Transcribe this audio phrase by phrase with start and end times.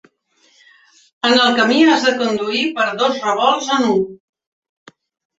[1.27, 3.93] En el camí has de conduir per dos revolts en U.